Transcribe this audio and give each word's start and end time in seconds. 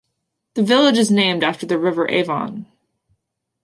The 0.55 0.63
village 0.63 0.97
is 0.97 1.11
named 1.11 1.43
after 1.43 1.67
the 1.67 1.77
River 1.77 2.09
Avon. 2.09 2.65